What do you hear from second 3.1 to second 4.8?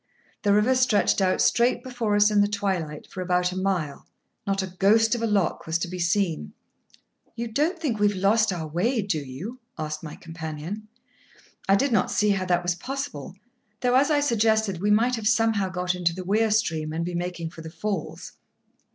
about a mile; not a